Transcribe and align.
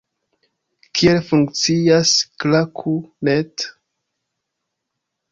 Kiel 0.99 1.19
funkcias 1.25 2.13
Klaku.net? 2.43 3.57